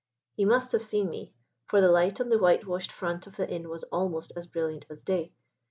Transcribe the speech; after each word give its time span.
He 0.33 0.45
must 0.45 0.71
have 0.71 0.81
seen 0.81 1.11
me, 1.11 1.31
for 1.67 1.79
the 1.79 1.91
light 1.91 2.19
on 2.19 2.29
the 2.29 2.39
whitewashed 2.39 2.91
front 2.91 3.27
of 3.27 3.35
the 3.35 3.47
inn 3.47 3.69
was 3.69 3.83
almost 3.91 4.31
as 4.35 4.47
brilliant 4.47 4.87
as 4.89 4.99
day. 4.99 5.31